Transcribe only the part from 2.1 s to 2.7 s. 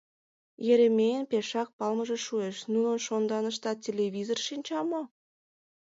шуэш: